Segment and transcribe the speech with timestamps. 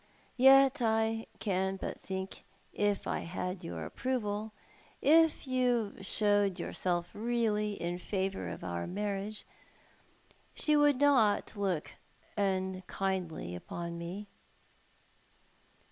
[0.37, 4.51] Yet I can but think if I had your approval—
[5.23, 9.45] if you showed yourself really in favour of our marriage—
[10.55, 11.91] she would not look
[12.35, 14.25] unkindly upon me."